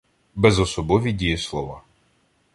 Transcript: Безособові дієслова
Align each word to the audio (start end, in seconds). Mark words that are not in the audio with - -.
Безособові 0.35 1.11
дієслова 1.13 1.81